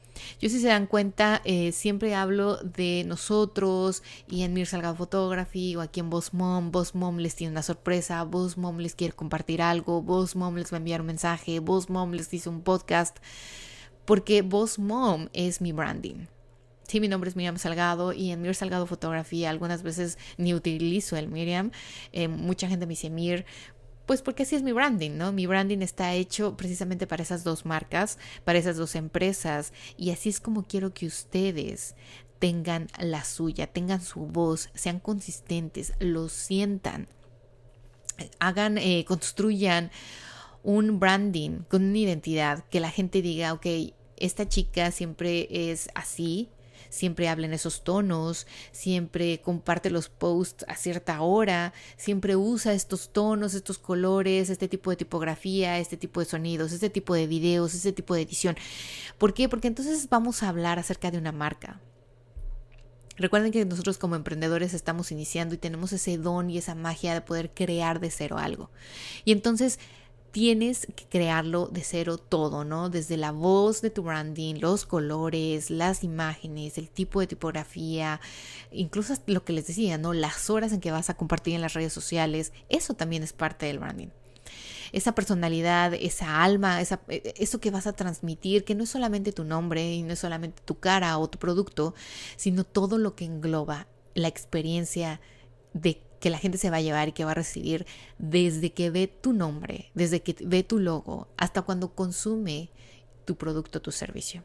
[0.40, 5.74] Yo si se dan cuenta, eh, siempre hablo de nosotros y en Mir Salgado Photography
[5.74, 6.70] o aquí en Boss Mom.
[6.70, 10.72] Boss Mom les tiene una sorpresa, Boss Mom les quiere compartir algo, Boss Mom les
[10.72, 13.18] va a enviar un mensaje, Boss Mom les dice un podcast,
[14.04, 16.26] porque Boss Mom es mi branding.
[16.86, 21.16] Sí, mi nombre es Miriam Salgado y en Mir Salgado Fotografía algunas veces ni utilizo
[21.16, 21.70] el Miriam.
[22.12, 23.46] Eh, mucha gente me dice Mir
[24.06, 25.32] pues porque así es mi branding, ¿no?
[25.32, 30.28] Mi branding está hecho precisamente para esas dos marcas, para esas dos empresas y así
[30.28, 31.94] es como quiero que ustedes
[32.38, 37.08] tengan la suya, tengan su voz, sean consistentes, lo sientan,
[38.38, 39.90] hagan, eh, construyan
[40.62, 43.66] un branding con una identidad, que la gente diga, ok,
[44.16, 46.48] esta chica siempre es así,
[46.94, 53.12] siempre habla en esos tonos, siempre comparte los posts a cierta hora, siempre usa estos
[53.12, 57.74] tonos, estos colores, este tipo de tipografía, este tipo de sonidos, este tipo de videos,
[57.74, 58.56] este tipo de edición.
[59.18, 59.48] ¿Por qué?
[59.48, 61.80] Porque entonces vamos a hablar acerca de una marca.
[63.16, 67.20] Recuerden que nosotros como emprendedores estamos iniciando y tenemos ese don y esa magia de
[67.20, 68.70] poder crear de cero algo.
[69.24, 69.78] Y entonces
[70.34, 72.90] tienes que crearlo de cero todo, ¿no?
[72.90, 78.20] Desde la voz de tu branding, los colores, las imágenes, el tipo de tipografía,
[78.72, 80.12] incluso lo que les decía, ¿no?
[80.12, 83.66] Las horas en que vas a compartir en las redes sociales, eso también es parte
[83.66, 84.08] del branding.
[84.90, 89.30] Esa personalidad, esa alma, esa, e, eso que vas a transmitir, que no es solamente
[89.30, 91.94] tu nombre y no es solamente tu cara o tu producto,
[92.34, 95.20] sino todo lo que engloba la experiencia
[95.74, 97.84] de que la gente se va a llevar y que va a recibir
[98.16, 102.70] desde que ve tu nombre, desde que ve tu logo, hasta cuando consume
[103.26, 104.42] tu producto, tu servicio.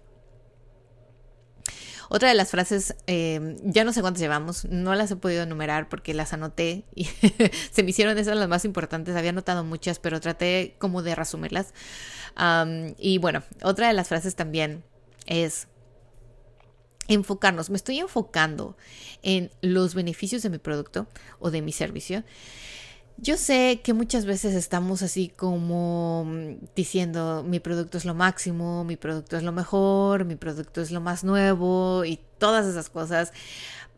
[2.09, 5.87] Otra de las frases, em, ya no sé cuántas llevamos, no las he podido enumerar
[5.87, 7.05] porque las anoté y
[7.71, 9.15] se me hicieron esas las más importantes.
[9.15, 11.73] Había anotado muchas, pero traté como de resumirlas.
[12.97, 14.83] y bueno, otra de las frases también
[15.27, 15.69] es
[17.10, 18.78] enfocarnos, me estoy enfocando
[19.22, 21.08] en los beneficios de mi producto
[21.39, 22.24] o de mi servicio.
[23.17, 28.86] Yo sé que muchas veces estamos así como mm, diciendo mi producto es lo máximo,
[28.86, 33.34] mi producto es lo mejor, mi producto es lo más nuevo y todas esas cosas.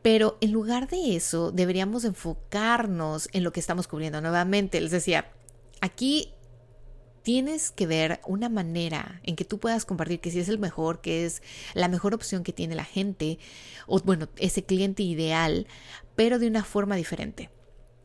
[0.02, 4.22] Pero en lugar de eso, deberíamos enfocarnos en lo que estamos cubriendo.
[4.22, 5.28] Nuevamente, les decía,
[5.82, 6.34] aquí
[7.24, 11.02] tienes que ver una manera en que tú puedas compartir que si es el mejor,
[11.02, 11.42] que es
[11.74, 13.40] la mejor opción que tiene la gente,
[13.88, 15.68] o bueno, ese cliente ideal,
[16.16, 17.50] pero de una forma diferente.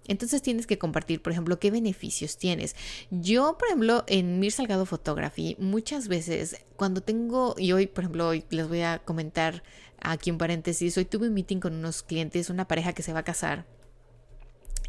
[0.08, 2.76] Entonces tienes que compartir, por ejemplo, qué beneficios tienes.
[3.10, 8.28] Yo, por ejemplo, en Mir Salgado Photography, muchas veces cuando tengo, y hoy, por ejemplo,
[8.28, 9.64] hoy les voy a comentar
[10.00, 13.20] aquí un paréntesis, hoy tuve un meeting con unos clientes, una pareja que se va
[13.20, 13.66] a casar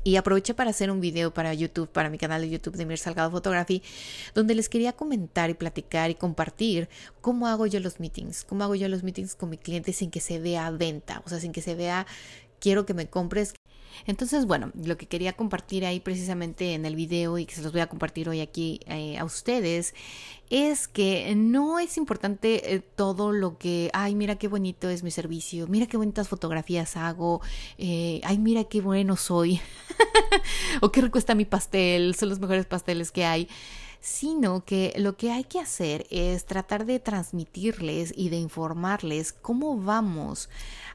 [0.08, 2.98] y aproveché para hacer un video para YouTube, para mi canal de YouTube de Mir
[2.98, 3.84] Salgado Photography,
[4.34, 6.88] donde les quería comentar y platicar y compartir
[7.20, 10.22] cómo hago yo los meetings, cómo hago yo los meetings con mi cliente sin que
[10.22, 12.08] se vea venta, o sea, sin que se vea
[12.62, 13.54] quiero que me compres,
[14.06, 17.72] entonces, bueno, lo que quería compartir ahí precisamente en el video y que se los
[17.72, 19.94] voy a compartir hoy aquí eh, a ustedes
[20.50, 25.12] es que no es importante eh, todo lo que, ay, mira qué bonito es mi
[25.12, 27.42] servicio, mira qué bonitas fotografías hago,
[27.78, 29.60] eh, ay, mira qué bueno soy,
[30.82, 33.50] o qué rico está mi pastel, son los mejores pasteles que hay
[34.00, 39.76] sino que lo que hay que hacer es tratar de transmitirles y de informarles cómo
[39.78, 40.50] vamos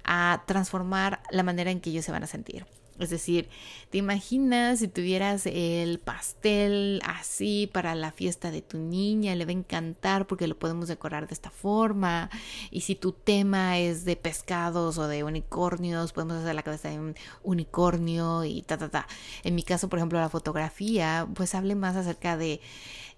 [0.05, 2.65] a transformar la manera en que ellos se van a sentir.
[2.99, 3.49] Es decir,
[3.91, 9.35] ¿te imaginas si tuvieras el pastel así para la fiesta de tu niña?
[9.35, 12.31] Le va a encantar porque lo podemos decorar de esta forma.
[12.71, 17.01] Y si tu tema es de pescados o de unicornios, podemos hacer la cabeza de
[17.01, 19.07] un unicornio y ta, ta, ta.
[19.43, 22.61] En mi caso, por ejemplo, la fotografía, pues hable más acerca de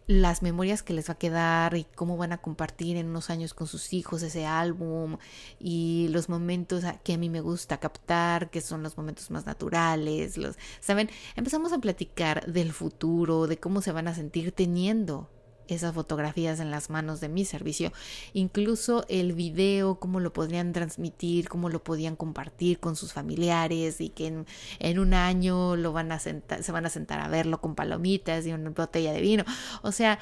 [0.07, 3.55] las memorias que les va a quedar y cómo van a compartir en unos años
[3.55, 5.17] con sus hijos ese álbum
[5.59, 10.37] y los momentos que a mí me gusta captar, que son los momentos más naturales,
[10.37, 11.11] los, ¿saben?
[11.37, 15.31] Empezamos a platicar del futuro, de cómo se van a sentir teniendo
[15.69, 17.93] esas fotografías en las manos de mi servicio,
[18.33, 24.11] incluso el video, cómo lo podrían transmitir, cómo lo podían compartir con sus familiares y
[24.11, 24.45] que
[24.79, 28.53] en, un año lo van a se van a sentar a verlo con palomitas y
[28.53, 29.45] una botella de vino.
[29.83, 30.19] O sea,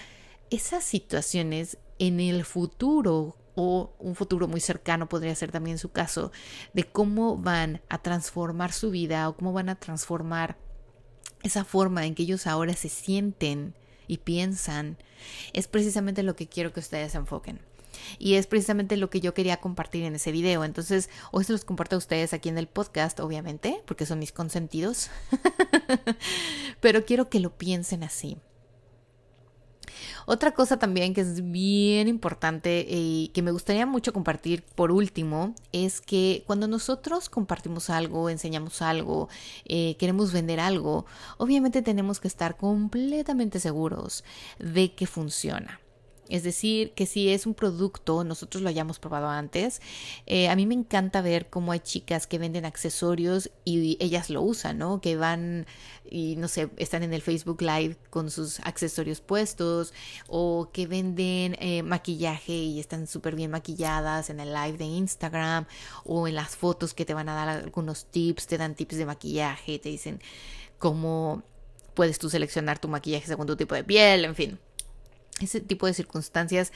[0.51, 6.33] esas situaciones en el futuro o un futuro muy cercano podría ser también su caso,
[6.73, 10.57] de cómo van a transformar su vida o cómo van a transformar
[11.43, 13.75] esa forma en que ellos ahora se sienten
[14.13, 14.99] y piensan,
[15.55, 17.61] es precisamente lo que quiero que ustedes enfoquen.
[18.19, 20.65] Y es precisamente lo que yo quería compartir en ese video.
[20.65, 24.33] Entonces, hoy se los comparto a ustedes aquí en el podcast, obviamente, porque son mis
[24.33, 25.11] consentidos.
[26.81, 28.37] Pero quiero que lo piensen así.
[30.27, 35.55] Otra cosa también que es bien importante y que me gustaría mucho compartir por último
[35.73, 39.29] es que cuando nosotros compartimos algo, enseñamos algo,
[39.65, 41.07] eh, queremos vender algo,
[41.39, 44.25] obviamente tenemos que estar completamente seguros
[44.59, 45.81] de que funciona.
[46.29, 49.83] Es decir, que si es un producto, nosotros lo hayamos probado antes.
[50.27, 54.41] Eh, a mí me encanta ver cómo hay chicas que venden accesorios y ellas lo
[54.41, 55.01] usan, ¿no?
[55.01, 55.67] Que van
[56.09, 59.93] y no sé, están en el Facebook Live con sus accesorios puestos
[60.29, 65.67] o que venden eh, maquillaje y están súper bien maquilladas en el live de Instagram
[66.05, 69.07] o en las fotos que te van a dar algunos tips, te dan tips de
[69.07, 70.21] maquillaje, te dicen
[70.79, 71.43] cómo
[71.95, 74.59] puedes tú seleccionar tu maquillaje según tu tipo de piel, en fin
[75.45, 76.73] ese tipo de circunstancias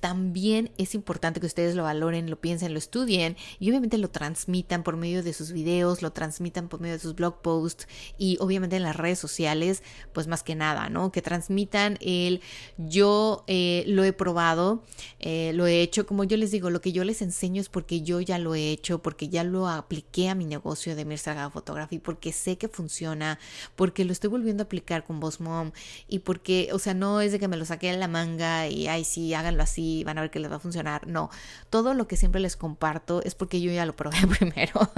[0.00, 4.82] también es importante que ustedes lo valoren, lo piensen, lo estudien y obviamente lo transmitan
[4.82, 7.86] por medio de sus videos, lo transmitan por medio de sus blog posts
[8.16, 9.82] y obviamente en las redes sociales,
[10.14, 11.12] pues más que nada, ¿no?
[11.12, 12.40] Que transmitan el
[12.78, 14.82] yo eh, lo he probado,
[15.18, 18.00] eh, lo he hecho, como yo les digo, lo que yo les enseño es porque
[18.00, 21.50] yo ya lo he hecho, porque ya lo apliqué a mi negocio de Mir Salgado
[21.50, 23.38] Photography, porque sé que funciona,
[23.76, 25.72] porque lo estoy volviendo a aplicar con Boss Mom
[26.08, 28.86] y porque, o sea, no es de que me lo saqué de la manga y,
[28.86, 31.06] ay, sí, háganlo así van a ver que les va a funcionar.
[31.06, 31.30] No,
[31.70, 34.90] todo lo que siempre les comparto es porque yo ya lo probé primero.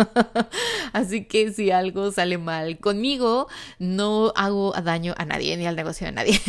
[0.93, 6.07] Así que si algo sale mal conmigo, no hago daño a nadie ni al negocio
[6.07, 6.41] de nadie.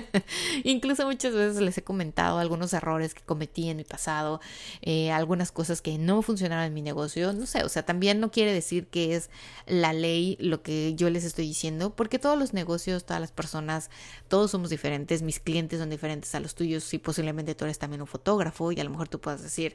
[0.64, 4.40] Incluso muchas veces les he comentado algunos errores que cometí en mi pasado,
[4.82, 7.32] eh, algunas cosas que no funcionaron en mi negocio.
[7.32, 9.30] No sé, o sea, también no quiere decir que es
[9.66, 13.90] la ley lo que yo les estoy diciendo, porque todos los negocios, todas las personas,
[14.28, 15.22] todos somos diferentes.
[15.22, 18.80] Mis clientes son diferentes a los tuyos y posiblemente tú eres también un fotógrafo y
[18.80, 19.74] a lo mejor tú puedas decir,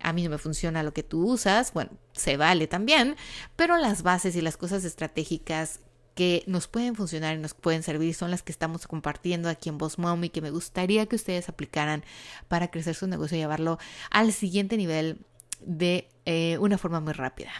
[0.00, 3.16] a mí no me funciona lo que tú usas, bueno, se vale también,
[3.56, 5.80] pero las bases y las cosas estratégicas
[6.14, 9.76] que nos pueden funcionar y nos pueden servir son las que estamos compartiendo aquí en
[9.76, 12.04] Boss Mom y que me gustaría que ustedes aplicaran
[12.48, 13.78] para crecer su negocio y llevarlo
[14.10, 15.18] al siguiente nivel
[15.60, 17.50] de eh, una forma muy rápida.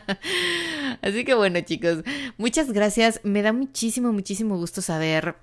[1.02, 2.02] Así que bueno chicos,
[2.38, 3.20] muchas gracias.
[3.24, 5.36] Me da muchísimo, muchísimo gusto saber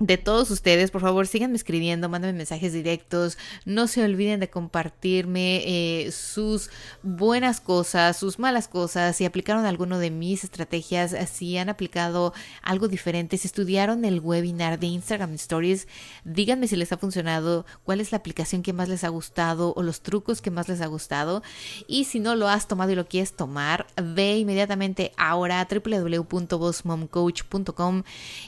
[0.00, 5.64] de todos ustedes, por favor, síganme escribiendo, mándenme mensajes directos, no se olviden de compartirme
[5.66, 6.70] eh, sus
[7.02, 12.32] buenas cosas, sus malas cosas, si aplicaron alguno de mis estrategias, si han aplicado
[12.62, 15.88] algo diferente, si estudiaron el webinar de Instagram Stories,
[16.24, 19.82] díganme si les ha funcionado, cuál es la aplicación que más les ha gustado o
[19.82, 21.42] los trucos que más les ha gustado.
[21.88, 28.04] Y si no lo has tomado y lo quieres tomar, ve inmediatamente ahora a www.bossmomcoach.com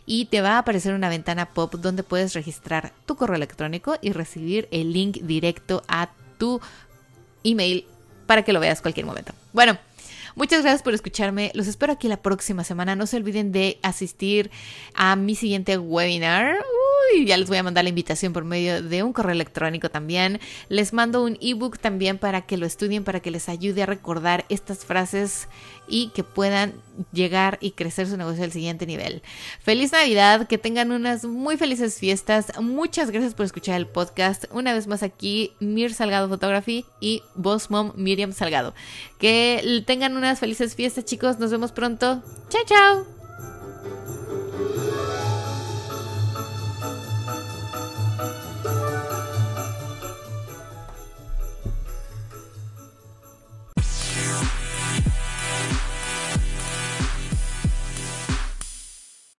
[0.06, 4.12] y te va a aparecer una ventana Pop donde puedes registrar tu correo electrónico y
[4.12, 6.60] recibir el link directo a tu
[7.44, 7.86] email
[8.26, 9.32] para que lo veas cualquier momento.
[9.52, 9.78] Bueno,
[10.36, 11.50] Muchas gracias por escucharme.
[11.54, 12.94] Los espero aquí la próxima semana.
[12.94, 14.50] No se olviden de asistir
[14.94, 16.56] a mi siguiente webinar.
[17.14, 20.40] Uy, ya les voy a mandar la invitación por medio de un correo electrónico también.
[20.68, 24.44] Les mando un ebook también para que lo estudien, para que les ayude a recordar
[24.48, 25.48] estas frases
[25.88, 26.74] y que puedan
[27.12, 29.22] llegar y crecer su negocio al siguiente nivel.
[29.60, 32.52] Feliz Navidad, que tengan unas muy felices fiestas.
[32.60, 34.44] Muchas gracias por escuchar el podcast.
[34.52, 38.74] Una vez más aquí, Mir Salgado Photography y Boss Mom Miriam Salgado.
[39.18, 41.38] Que tengan unas felices fiestas, chicos.
[41.38, 42.22] Nos vemos pronto.
[42.48, 44.19] Chao, chao.